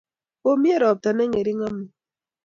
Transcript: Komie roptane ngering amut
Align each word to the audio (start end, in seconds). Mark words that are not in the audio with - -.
Komie 0.41 0.75
roptane 0.81 1.23
ngering 1.27 1.61
amut 1.67 1.91